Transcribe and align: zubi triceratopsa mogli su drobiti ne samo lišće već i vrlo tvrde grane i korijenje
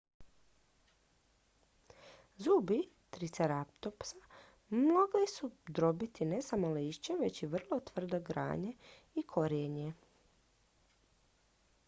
zubi 2.35 2.87
triceratopsa 3.09 4.15
mogli 4.69 5.27
su 5.33 5.45
drobiti 5.67 6.25
ne 6.31 6.39
samo 6.47 6.71
lišće 6.77 7.13
već 7.19 7.41
i 7.43 7.49
vrlo 7.51 7.79
tvrde 7.91 8.19
grane 8.31 8.73
i 9.15 9.23
korijenje 9.23 9.93